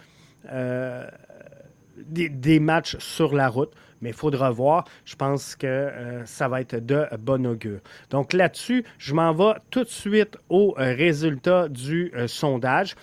euh, 0.52 1.08
des, 1.98 2.60
matchs 2.60 2.98
sur 3.00 3.34
la 3.34 3.50
route. 3.50 3.72
Mais 4.02 4.10
il 4.10 4.16
faudra 4.16 4.52
voir. 4.52 4.86
Je 5.06 5.16
pense 5.16 5.56
que 5.56 5.68
euh, 5.68 6.26
ça 6.26 6.48
va 6.48 6.62
être 6.62 6.76
de 6.76 7.06
bon 7.20 7.46
augure. 7.46 7.80
Donc 8.10 8.34
là-dessus, 8.34 8.84
je 8.98 9.14
m'en 9.14 9.34
vais 9.34 9.54
tout 9.70 9.84
de 9.84 9.90
suite 9.90 10.38
au 10.50 10.76
euh, 10.78 10.94
résultat 10.94 11.70
du 11.70 12.12
sondage. 12.28 12.96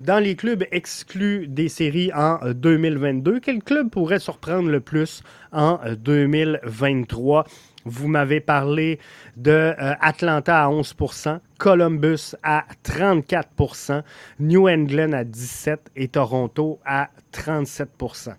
Dans 0.00 0.22
les 0.22 0.36
clubs 0.36 0.62
exclus 0.72 1.48
des 1.48 1.70
séries 1.70 2.12
en 2.12 2.38
2022, 2.52 3.36
euh, 3.36 3.40
quel 3.42 3.62
club 3.62 3.88
pourrait 3.88 4.18
surprendre 4.18 4.68
le 4.68 4.80
plus 4.80 5.22
en 5.52 5.80
2023? 5.96 7.40
Euh, 7.40 7.50
Vous 7.86 8.06
m'avez 8.06 8.40
parlé 8.40 8.98
de 9.38 9.52
euh, 9.52 9.94
Atlanta 10.02 10.62
à 10.62 10.68
11% 10.68 11.40
Columbus 11.58 12.36
à 12.42 12.66
34% 12.84 14.02
New 14.38 14.68
England 14.68 15.12
à 15.12 15.24
17% 15.24 15.78
et 15.96 16.08
Toronto 16.08 16.78
à 16.84 17.08
37% 17.32 18.34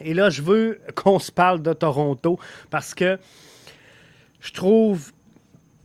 Et 0.00 0.14
là, 0.14 0.30
je 0.30 0.40
veux 0.40 0.80
qu'on 0.94 1.18
se 1.18 1.30
parle 1.30 1.60
de 1.60 1.74
Toronto 1.74 2.38
parce 2.70 2.94
que 2.94 3.18
je 4.40 4.52
trouve 4.52 5.12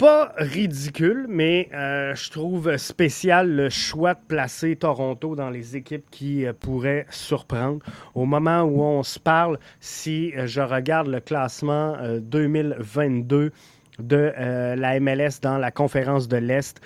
pas 0.01 0.33
ridicule, 0.35 1.27
mais 1.29 1.69
euh, 1.75 2.15
je 2.15 2.31
trouve 2.31 2.75
spécial 2.77 3.55
le 3.55 3.69
choix 3.69 4.15
de 4.15 4.19
placer 4.27 4.75
Toronto 4.75 5.35
dans 5.35 5.51
les 5.51 5.75
équipes 5.75 6.09
qui 6.09 6.43
euh, 6.43 6.53
pourraient 6.59 7.05
surprendre. 7.11 7.85
Au 8.15 8.25
moment 8.25 8.63
où 8.63 8.81
on 8.81 9.03
se 9.03 9.19
parle, 9.19 9.59
si 9.79 10.33
euh, 10.35 10.47
je 10.47 10.59
regarde 10.59 11.05
le 11.05 11.19
classement 11.19 11.97
2022 12.19 13.51
de 13.99 14.33
euh, 14.39 14.75
la 14.75 14.99
MLS 14.99 15.39
dans 15.39 15.59
la 15.59 15.69
conférence 15.69 16.27
de 16.27 16.37
l'Est. 16.37 16.81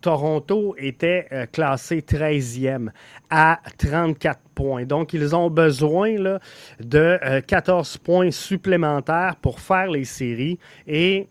Toronto 0.00 0.76
était 0.78 1.48
classé 1.50 2.00
13e 2.00 2.90
à 3.28 3.58
34 3.78 4.38
points. 4.54 4.84
Donc, 4.84 5.14
ils 5.14 5.34
ont 5.34 5.50
besoin 5.50 6.16
là, 6.16 6.38
de 6.78 7.40
14 7.40 7.98
points 7.98 8.30
supplémentaires 8.30 9.34
pour 9.42 9.58
faire 9.58 9.90
les 9.90 10.04
séries. 10.04 10.60
Et 10.86 11.26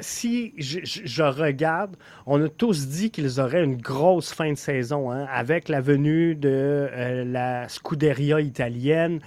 si 0.00 0.54
je, 0.56 1.22
regarde, 1.22 1.96
on 2.26 2.42
a 2.42 2.48
tous 2.48 2.88
dit 2.88 3.10
qu'ils 3.10 3.40
auraient 3.40 3.64
une 3.64 3.76
grosse 3.76 4.32
fin 4.32 4.52
de 4.52 4.58
saison 4.58 5.10
hein, 5.10 5.26
avec 5.30 5.68
la 5.68 5.80
venue 5.80 6.34
de 6.34 6.88
la 7.26 7.68
Scuderia 7.68 8.40
italienne. 8.40 9.20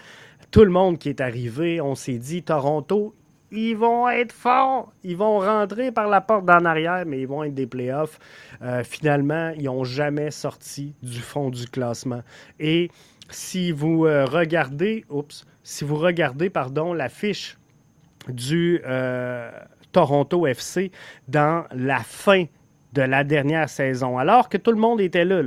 Tout 0.51 0.63
le 0.63 0.71
monde 0.71 0.97
qui 0.97 1.09
est 1.09 1.21
arrivé, 1.21 1.81
on 1.81 1.95
s'est 1.95 2.17
dit 2.17 2.43
Toronto, 2.43 3.13
ils 3.51 3.75
vont 3.75 4.09
être 4.09 4.33
forts. 4.33 4.91
Ils 5.03 5.15
vont 5.15 5.39
rentrer 5.39 5.91
par 5.91 6.07
la 6.07 6.21
porte 6.21 6.45
d'en 6.45 6.65
arrière, 6.65 7.05
mais 7.05 7.21
ils 7.21 7.27
vont 7.27 7.43
être 7.43 7.53
des 7.53 7.67
playoffs. 7.67 8.19
Euh, 8.61 8.83
finalement, 8.83 9.51
ils 9.57 9.65
n'ont 9.65 9.83
jamais 9.83 10.31
sorti 10.31 10.93
du 11.01 11.19
fond 11.19 11.49
du 11.49 11.65
classement. 11.67 12.21
Et 12.59 12.89
si 13.29 13.71
vous 13.71 14.05
euh, 14.05 14.25
regardez, 14.25 15.05
oups, 15.09 15.45
si 15.63 15.83
vous 15.83 15.95
regardez, 15.95 16.49
pardon, 16.49 16.93
la 16.93 17.09
fiche 17.09 17.57
du 18.27 18.81
euh, 18.85 19.49
Toronto 19.97 20.45
FC 20.45 20.91
dans 21.27 21.65
la 21.73 21.97
fin 22.01 22.45
de 22.93 23.01
la 23.01 23.23
dernière 23.23 23.67
saison, 23.67 24.19
alors 24.19 24.47
que 24.47 24.57
tout 24.57 24.69
le 24.69 24.77
monde 24.77 25.01
était 25.01 25.25
là, 25.25 25.41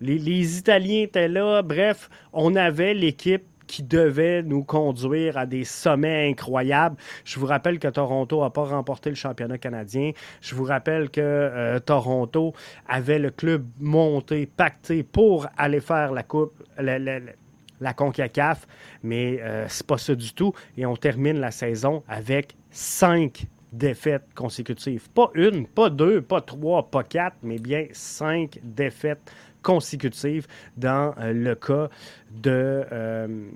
les 0.00 0.58
Italiens 0.58 1.02
étaient 1.02 1.28
là, 1.28 1.62
bref, 1.62 2.10
on 2.32 2.56
avait 2.56 2.92
l'équipe 2.92 3.44
qui 3.68 3.84
devait 3.84 4.42
nous 4.42 4.64
conduire 4.64 5.38
à 5.38 5.46
des 5.46 5.62
sommets 5.62 6.28
incroyables. 6.28 6.96
Je 7.24 7.38
vous 7.38 7.46
rappelle 7.46 7.78
que 7.78 7.86
Toronto 7.86 8.42
n'a 8.42 8.50
pas 8.50 8.64
remporté 8.64 9.10
le 9.10 9.14
championnat 9.14 9.58
canadien. 9.58 10.10
Je 10.40 10.56
vous 10.56 10.64
rappelle 10.64 11.08
que 11.08 11.20
euh, 11.20 11.78
Toronto 11.78 12.52
avait 12.88 13.20
le 13.20 13.30
club 13.30 13.64
monté, 13.78 14.46
pacté 14.46 15.04
pour 15.04 15.46
aller 15.56 15.80
faire 15.80 16.10
la 16.10 16.24
coupe, 16.24 16.60
la, 16.78 16.98
la, 16.98 17.94
CONCACAF, 17.94 18.66
mais 19.04 19.38
euh, 19.40 19.66
c'est 19.68 19.86
pas 19.86 19.98
ça 19.98 20.16
du 20.16 20.34
tout. 20.34 20.52
Et 20.76 20.84
on 20.84 20.96
termine 20.96 21.38
la 21.38 21.52
saison 21.52 22.02
avec 22.08 22.56
cinq 22.70 23.46
défaites 23.74 24.26
consécutives. 24.34 25.08
Pas 25.10 25.30
une, 25.34 25.66
pas 25.66 25.90
deux, 25.90 26.22
pas 26.22 26.40
trois, 26.40 26.90
pas 26.90 27.02
quatre, 27.02 27.36
mais 27.42 27.58
bien 27.58 27.86
cinq 27.92 28.58
défaites 28.62 29.32
consécutives 29.62 30.46
dans 30.76 31.14
euh, 31.18 31.32
le 31.32 31.54
cas 31.54 31.88
de 32.30 32.84
euh, 32.92 33.48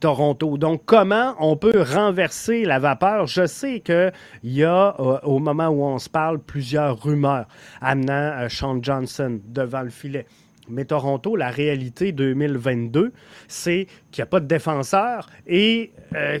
Toronto. 0.00 0.58
Donc, 0.58 0.82
comment 0.84 1.34
on 1.38 1.56
peut 1.56 1.82
renverser 1.82 2.64
la 2.64 2.78
vapeur? 2.78 3.26
Je 3.26 3.46
sais 3.46 3.80
qu'il 3.80 4.12
y 4.42 4.64
a, 4.64 4.96
euh, 4.98 5.18
au 5.22 5.38
moment 5.38 5.68
où 5.68 5.84
on 5.84 5.98
se 5.98 6.10
parle, 6.10 6.40
plusieurs 6.40 7.02
rumeurs 7.02 7.46
amenant 7.80 8.48
Sean 8.48 8.82
Johnson 8.82 9.40
devant 9.46 9.82
le 9.82 9.90
filet. 9.90 10.26
Mais 10.68 10.84
Toronto, 10.84 11.36
la 11.36 11.50
réalité 11.50 12.12
2022, 12.12 13.12
c'est 13.48 13.86
qu'il 14.10 14.22
n'y 14.22 14.24
a 14.24 14.26
pas 14.26 14.40
de 14.40 14.46
défenseur 14.46 15.28
et 15.46 15.92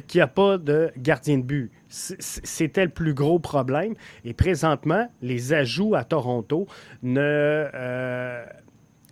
qu'il 0.06 0.18
n'y 0.18 0.22
a 0.22 0.26
pas 0.26 0.58
de 0.58 0.90
gardien 0.96 1.38
de 1.38 1.42
but. 1.42 1.70
C'était 1.88 2.84
le 2.84 2.90
plus 2.90 3.14
gros 3.14 3.38
problème. 3.38 3.94
Et 4.24 4.34
présentement, 4.34 5.08
les 5.22 5.52
ajouts 5.52 5.94
à 5.94 6.04
Toronto 6.04 6.66
ne, 7.02 7.20
euh, 7.20 8.44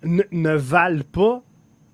ne, 0.04 0.56
valent 0.56 1.04
pas 1.12 1.42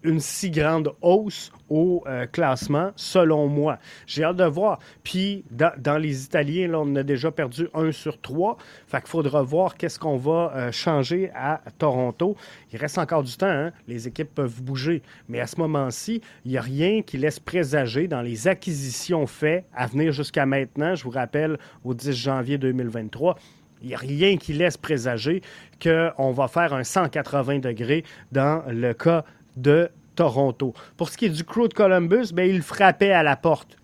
une 0.03 0.21
si 0.21 0.51
grande 0.51 0.93
hausse 1.03 1.53
au 1.69 2.03
euh, 2.07 2.27
classement, 2.27 2.93
selon 2.97 3.49
moi. 3.49 3.79
J'ai 4.07 4.25
hâte 4.25 4.37
de 4.37 4.45
voir. 4.45 4.79
Puis, 5.03 5.45
dans, 5.51 5.99
les 5.99 6.25
Italiens, 6.25 6.73
on 6.75 6.95
a 6.97 7.03
déjà 7.03 7.31
perdu 7.31 7.69
un 7.75 7.93
sur 7.93 8.21
trois. 8.21 8.57
Fait 8.87 9.01
qu'il 9.01 9.09
faudra 9.09 9.43
voir 9.43 9.77
qu'est-ce 9.77 9.99
qu'on 9.99 10.17
va 10.17 10.53
euh, 10.55 10.73
changer 10.73 11.31
à 11.35 11.61
Toronto. 11.79 12.37
Il 12.73 12.79
reste 12.79 12.99
encore 12.99 13.23
du 13.23 13.37
temps. 13.37 13.47
Hein? 13.47 13.73
Les 13.87 14.09
équipes 14.09 14.35
peuvent 14.35 14.63
bouger. 14.63 15.03
Mais 15.29 15.41
à 15.41 15.47
ce 15.47 15.57
moment-ci, 15.59 16.23
il 16.45 16.53
n'y 16.53 16.59
a 16.59 16.63
rien 16.63 17.03
qui 17.03 17.19
laisse 17.19 17.41
présager 17.41 18.09
dans 18.09 18.23
les 18.23 18.49
acquisitions 18.49 19.27
faites 19.27 19.65
à 19.75 19.87
venir 19.87 20.13
jusqu'à 20.13 20.47
maintenant. 20.47 20.95
Je 20.95 21.05
vous 21.05 21.11
rappelle, 21.11 21.59
au 21.85 21.95
10 21.95 22.13
janvier 22.13 22.59
2023, 22.59 23.37
il 23.83 23.89
n'y 23.89 23.95
a 23.95 23.99
rien 23.99 24.37
qui 24.37 24.53
laisse 24.53 24.77
présager 24.77 25.43
qu'on 25.83 26.33
va 26.33 26.49
faire 26.49 26.75
un 26.75 26.85
180 26.85 27.61
degrés 27.61 28.05
dans 28.33 28.63
le 28.69 28.93
cas 28.93 29.25
de 29.61 29.91
Toronto. 30.15 30.75
Pour 30.97 31.09
ce 31.09 31.17
qui 31.17 31.27
est 31.27 31.31
du 31.31 31.45
crew 31.45 31.69
de 31.69 31.75
Columbus, 31.75 32.33
ben, 32.33 32.49
il 32.49 32.63
frappait 32.63 33.13
à 33.13 33.23
la 33.23 33.37
porte. 33.37 33.77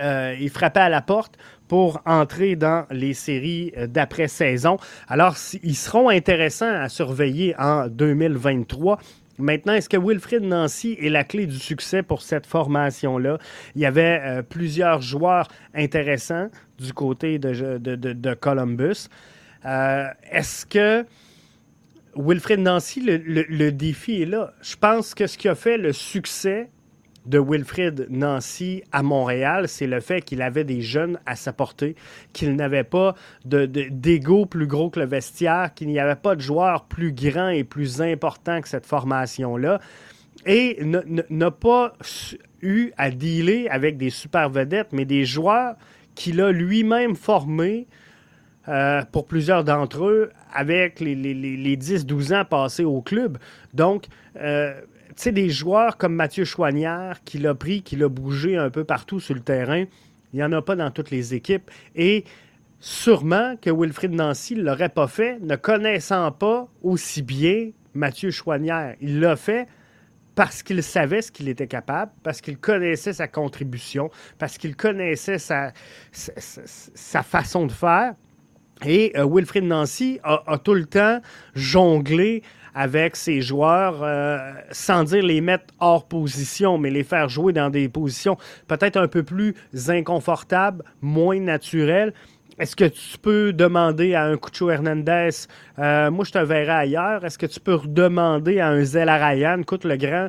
Euh, 0.00 0.34
il 0.40 0.50
frappait 0.50 0.80
à 0.80 0.88
la 0.88 1.00
porte 1.00 1.36
pour 1.68 2.00
entrer 2.04 2.56
dans 2.56 2.86
les 2.90 3.14
séries 3.14 3.72
euh, 3.76 3.86
d'après-saison. 3.86 4.78
Alors, 5.08 5.36
ils 5.62 5.76
seront 5.76 6.08
intéressants 6.08 6.72
à 6.72 6.88
surveiller 6.88 7.54
en 7.58 7.86
2023. 7.86 8.98
Maintenant, 9.38 9.74
est-ce 9.74 9.88
que 9.88 9.96
Wilfrid 9.96 10.42
Nancy 10.42 10.96
est 11.00 11.08
la 11.08 11.24
clé 11.24 11.46
du 11.46 11.58
succès 11.58 12.02
pour 12.02 12.22
cette 12.22 12.46
formation-là? 12.46 13.38
Il 13.76 13.82
y 13.82 13.86
avait 13.86 14.20
euh, 14.22 14.42
plusieurs 14.42 15.02
joueurs 15.02 15.48
intéressants 15.74 16.48
du 16.78 16.92
côté 16.92 17.38
de, 17.38 17.78
de 17.78 18.34
Columbus. 18.34 19.08
est-ce 19.64 20.66
que 20.66 21.06
Wilfred 22.16 22.60
Nancy, 22.60 23.00
le, 23.00 23.70
défi 23.70 24.22
est 24.22 24.26
là. 24.26 24.52
Je 24.62 24.76
pense 24.76 25.14
que 25.14 25.26
ce 25.26 25.38
qui 25.38 25.48
a 25.48 25.54
fait 25.54 25.78
le 25.78 25.92
succès 25.92 26.70
de 27.26 27.38
Wilfred 27.38 28.06
Nancy 28.10 28.82
à 28.92 29.02
Montréal, 29.02 29.68
c'est 29.68 29.86
le 29.86 30.00
fait 30.00 30.20
qu'il 30.20 30.42
avait 30.42 30.64
des 30.64 30.82
jeunes 30.82 31.18
à 31.24 31.36
sa 31.36 31.52
portée, 31.52 31.96
qu'il 32.32 32.54
n'avait 32.54 32.84
pas 32.84 33.14
d'ego 33.44 34.42
de, 34.42 34.48
plus 34.48 34.66
gros 34.66 34.90
que 34.90 35.00
le 35.00 35.06
vestiaire, 35.06 35.72
qu'il 35.74 35.88
n'y 35.88 35.98
avait 35.98 36.16
pas 36.16 36.36
de 36.36 36.40
joueurs 36.40 36.84
plus 36.84 37.12
grands 37.12 37.48
et 37.48 37.64
plus 37.64 38.02
importants 38.02 38.60
que 38.60 38.68
cette 38.68 38.86
formation-là, 38.86 39.80
et 40.46 40.78
n'a 40.82 41.50
pas 41.50 41.94
eu 42.60 42.92
à 42.98 43.10
dealer 43.10 43.68
avec 43.70 43.96
des 43.96 44.10
super 44.10 44.50
vedettes, 44.50 44.88
mais 44.92 45.06
des 45.06 45.24
joueurs 45.24 45.76
qu'il 46.14 46.40
a 46.40 46.52
lui-même 46.52 47.16
formés 47.16 47.86
euh, 48.68 49.02
pour 49.12 49.26
plusieurs 49.26 49.64
d'entre 49.64 50.04
eux 50.04 50.30
avec 50.52 51.00
les, 51.00 51.14
les, 51.14 51.76
10-12 51.76 52.34
ans 52.34 52.44
passés 52.44 52.84
au 52.84 53.02
club. 53.02 53.38
Donc, 53.74 54.06
euh, 54.36 54.80
tu 55.08 55.14
sais, 55.16 55.32
des 55.32 55.50
joueurs 55.50 55.96
comme 55.96 56.14
Mathieu 56.14 56.44
Chouanière, 56.44 57.22
qui 57.24 57.38
l'a 57.38 57.54
pris, 57.54 57.82
qui 57.82 57.96
l'a 57.96 58.08
bougé 58.08 58.56
un 58.56 58.70
peu 58.70 58.84
partout 58.84 59.20
sur 59.20 59.34
le 59.34 59.40
terrain, 59.40 59.84
il 60.32 60.36
n'y 60.36 60.42
en 60.42 60.52
a 60.52 60.62
pas 60.62 60.76
dans 60.76 60.90
toutes 60.90 61.10
les 61.10 61.34
équipes. 61.34 61.70
Et 61.94 62.24
sûrement 62.80 63.54
que 63.60 63.70
Wilfrid 63.70 64.12
Nancy 64.12 64.56
ne 64.56 64.62
l'aurait 64.62 64.88
pas 64.88 65.06
fait, 65.06 65.38
ne 65.40 65.56
connaissant 65.56 66.32
pas 66.32 66.68
aussi 66.82 67.22
bien 67.22 67.70
Mathieu 67.94 68.30
Chouanière. 68.30 68.96
Il 69.00 69.20
l'a 69.20 69.36
fait 69.36 69.68
parce 70.34 70.62
qu'il 70.62 70.82
savait 70.82 71.22
ce 71.22 71.30
qu'il 71.30 71.48
était 71.48 71.66
capable, 71.66 72.12
parce 72.22 72.40
qu'il 72.40 72.58
connaissait 72.58 73.12
sa 73.12 73.28
contribution, 73.28 74.10
parce 74.38 74.58
qu'il 74.58 74.76
connaissait 74.76 75.38
sa, 75.38 75.72
sa, 76.12 77.22
façon 77.22 77.66
de 77.66 77.72
faire. 77.72 78.14
Et 78.84 79.12
euh, 79.16 79.26
Wilfrid 79.26 79.64
Nancy 79.64 80.18
a, 80.22 80.58
tout 80.58 80.74
le 80.74 80.84
temps 80.84 81.20
jonglé 81.54 82.42
avec 82.74 83.14
ses 83.14 83.40
joueurs, 83.40 84.02
euh, 84.02 84.38
sans 84.72 85.04
dire 85.04 85.22
les 85.22 85.40
mettre 85.40 85.66
hors 85.78 86.06
position, 86.08 86.76
mais 86.76 86.90
les 86.90 87.04
faire 87.04 87.28
jouer 87.28 87.52
dans 87.52 87.70
des 87.70 87.88
positions 87.88 88.36
peut-être 88.66 88.96
un 88.96 89.06
peu 89.06 89.22
plus 89.22 89.54
inconfortables, 89.88 90.84
moins 91.00 91.38
naturelles. 91.38 92.12
Est-ce 92.56 92.76
que 92.76 92.84
tu 92.84 93.18
peux 93.18 93.52
demander 93.52 94.14
à 94.14 94.26
un 94.26 94.36
Cucho 94.36 94.70
Hernandez, 94.70 95.30
euh, 95.80 96.10
moi 96.12 96.24
je 96.24 96.30
te 96.30 96.38
verrai 96.38 96.70
ailleurs, 96.70 97.24
est-ce 97.24 97.36
que 97.36 97.46
tu 97.46 97.58
peux 97.58 97.80
demander 97.84 98.60
à 98.60 98.68
un 98.68 98.84
Zela 98.84 99.16
Ryan, 99.16 99.58
écoute 99.58 99.84
le 99.84 99.96
grand, 99.96 100.28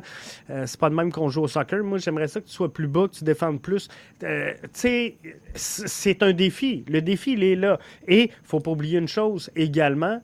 euh, 0.50 0.64
c'est 0.66 0.80
pas 0.80 0.90
de 0.90 0.94
même 0.96 1.12
qu'on 1.12 1.28
joue 1.28 1.42
au 1.42 1.48
soccer, 1.48 1.84
moi 1.84 1.98
j'aimerais 1.98 2.26
ça 2.26 2.40
que 2.40 2.46
tu 2.46 2.52
sois 2.52 2.72
plus 2.72 2.88
bas, 2.88 3.06
que 3.06 3.14
tu 3.14 3.22
défendes 3.22 3.62
plus. 3.62 3.88
Euh, 4.24 4.52
tu 4.62 4.68
sais, 4.72 5.16
c'est 5.54 6.22
un 6.24 6.32
défi, 6.32 6.84
le 6.88 7.00
défi 7.00 7.34
il 7.34 7.44
est 7.44 7.54
là. 7.54 7.78
Et 8.08 8.32
faut 8.42 8.58
pas 8.58 8.72
oublier 8.72 8.98
une 8.98 9.06
chose 9.06 9.48
également, 9.54 10.20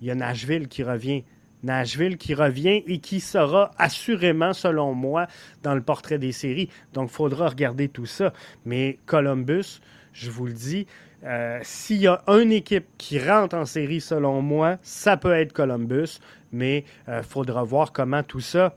il 0.00 0.08
y 0.08 0.10
a 0.10 0.16
Nashville 0.16 0.66
qui 0.66 0.82
revient. 0.82 1.22
Nashville 1.62 2.16
qui 2.16 2.34
revient 2.34 2.82
et 2.86 2.98
qui 2.98 3.20
sera 3.20 3.70
assurément, 3.78 4.52
selon 4.52 4.94
moi, 4.94 5.26
dans 5.62 5.74
le 5.74 5.80
portrait 5.80 6.18
des 6.18 6.32
séries. 6.32 6.68
Donc, 6.92 7.10
il 7.10 7.14
faudra 7.14 7.48
regarder 7.48 7.88
tout 7.88 8.06
ça. 8.06 8.32
Mais 8.64 8.98
Columbus, 9.06 9.80
je 10.12 10.30
vous 10.30 10.46
le 10.46 10.52
dis, 10.52 10.86
euh, 11.24 11.58
s'il 11.62 11.98
y 11.98 12.06
a 12.06 12.22
une 12.28 12.52
équipe 12.52 12.86
qui 12.98 13.18
rentre 13.18 13.56
en 13.56 13.64
série, 13.64 14.00
selon 14.00 14.42
moi, 14.42 14.78
ça 14.82 15.16
peut 15.16 15.32
être 15.32 15.52
Columbus, 15.52 16.18
mais 16.52 16.84
il 17.06 17.12
euh, 17.12 17.22
faudra 17.22 17.64
voir 17.64 17.92
comment 17.92 18.22
tout 18.22 18.40
ça 18.40 18.76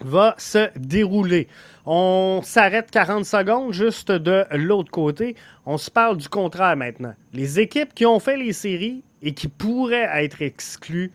va 0.00 0.34
se 0.38 0.68
dérouler. 0.78 1.48
On 1.86 2.40
s'arrête 2.42 2.90
40 2.90 3.24
secondes 3.24 3.72
juste 3.72 4.12
de 4.12 4.44
l'autre 4.52 4.90
côté. 4.90 5.36
On 5.64 5.78
se 5.78 5.90
parle 5.90 6.18
du 6.18 6.28
contraire 6.28 6.76
maintenant. 6.76 7.14
Les 7.32 7.60
équipes 7.60 7.94
qui 7.94 8.04
ont 8.04 8.20
fait 8.20 8.36
les 8.36 8.52
séries 8.52 9.02
et 9.22 9.32
qui 9.32 9.48
pourraient 9.48 10.08
être 10.24 10.42
exclues 10.42 11.12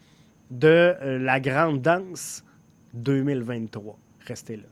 de 0.50 0.96
euh, 1.02 1.20
la 1.20 1.40
grande 1.40 1.82
danse 1.82 2.44
2023. 2.94 3.98
Restez 4.28 4.58
là. 4.58 4.64